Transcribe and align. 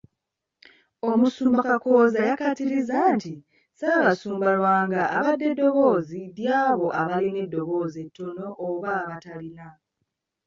Omusumba 1.09 1.59
Kakooza 1.67 2.19
yakkaatirizza 2.29 2.97
nti, 3.15 3.33
"Ssaabasumba 3.43 4.47
Lwanga 4.57 5.01
abadde 5.17 5.47
ddoboozi 5.51 6.19
ly'abo 6.37 6.87
abalina 7.01 7.39
eddoboozi 7.45 7.97
ettono 8.07 8.45
oba 8.67 8.89
abatalina.” 9.01 9.67